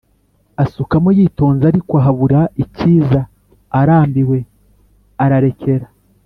[0.63, 3.21] asukamo yitonze ariko habura ikiza
[3.79, 4.37] arambiwe
[5.23, 5.87] ara rekera